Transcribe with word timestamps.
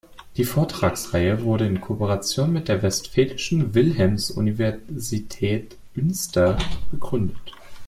Die 0.35 0.45
Vortragsreihe 0.45 1.43
wurde 1.43 1.67
in 1.67 1.79
Kooperation 1.79 2.51
mit 2.51 2.69
der 2.69 2.81
Westfälischen 2.81 3.75
Wilhelms-Universitätünster 3.75 6.57
begründet. 6.89 7.53